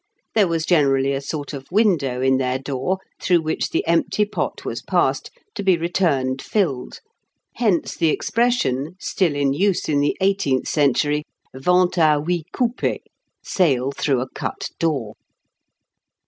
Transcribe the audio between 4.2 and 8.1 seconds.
pot was passed, to be returned filled: hence the